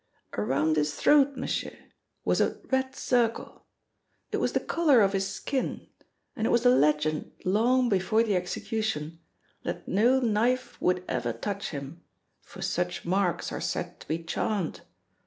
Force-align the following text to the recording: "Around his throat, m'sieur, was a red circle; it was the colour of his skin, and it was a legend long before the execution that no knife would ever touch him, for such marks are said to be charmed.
"Around 0.33 0.77
his 0.77 0.95
throat, 0.95 1.37
m'sieur, 1.37 1.77
was 2.25 2.41
a 2.41 2.59
red 2.71 2.95
circle; 2.95 3.67
it 4.31 4.37
was 4.37 4.53
the 4.53 4.59
colour 4.59 5.01
of 5.01 5.13
his 5.13 5.27
skin, 5.27 5.89
and 6.35 6.47
it 6.47 6.49
was 6.49 6.65
a 6.65 6.71
legend 6.71 7.31
long 7.45 7.87
before 7.87 8.23
the 8.23 8.35
execution 8.35 9.19
that 9.61 9.87
no 9.87 10.19
knife 10.19 10.81
would 10.81 11.05
ever 11.07 11.31
touch 11.31 11.69
him, 11.69 12.01
for 12.41 12.63
such 12.63 13.05
marks 13.05 13.51
are 13.51 13.61
said 13.61 13.99
to 13.99 14.07
be 14.07 14.23
charmed. 14.23 14.81